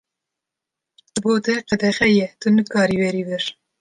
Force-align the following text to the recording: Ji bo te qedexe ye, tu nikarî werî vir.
Ji 1.11 1.19
bo 1.25 1.33
te 1.47 1.53
qedexe 1.73 2.07
ye, 2.15 2.25
tu 2.39 2.47
nikarî 2.57 2.95
werî 3.03 3.23
vir. 3.29 3.43